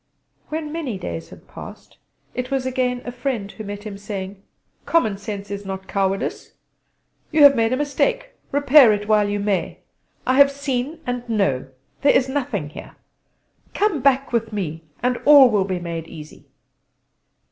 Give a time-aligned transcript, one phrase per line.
[0.49, 1.97] When many days had passed,
[2.33, 4.41] it was again a friend who met him, saying:
[4.87, 6.53] "Common sense is not cowardice.
[7.31, 9.77] You have made a mistake: repair it while you may.
[10.25, 11.67] I have seen and know:
[12.01, 12.95] there is nothing here.
[13.75, 16.47] Come back with me, and all will be made easy."